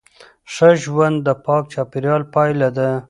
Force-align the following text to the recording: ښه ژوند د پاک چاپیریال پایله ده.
ښه 0.53 0.69
ژوند 0.83 1.17
د 1.27 1.29
پاک 1.45 1.63
چاپیریال 1.73 2.21
پایله 2.33 2.69
ده. 2.77 2.89